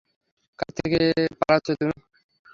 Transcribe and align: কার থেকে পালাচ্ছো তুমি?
কার 0.59 0.69
থেকে 0.77 0.99
পালাচ্ছো 1.39 1.71
তুমি? 1.79 1.95